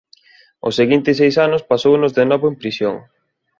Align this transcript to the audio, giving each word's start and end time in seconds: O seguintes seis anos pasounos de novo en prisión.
O 0.67 0.69
seguintes 0.79 1.17
seis 1.21 1.35
anos 1.45 1.65
pasounos 1.71 2.11
de 2.17 2.23
novo 2.29 2.45
en 2.51 2.55
prisión. 2.61 2.95